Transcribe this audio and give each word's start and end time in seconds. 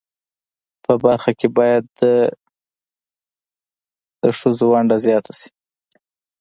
په 0.83 0.93
برخه 1.03 1.31
کښی 1.39 1.47
باید 1.57 1.83
د 4.23 4.25
خځو 4.37 4.65
ونډه 4.71 4.97
ځیاته 5.05 5.31
شی 5.39 5.49